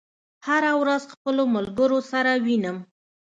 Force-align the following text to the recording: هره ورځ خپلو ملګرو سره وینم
هره 0.47 0.71
ورځ 0.81 1.01
خپلو 1.13 1.43
ملګرو 1.55 1.99
سره 2.11 2.31
وینم 2.45 2.77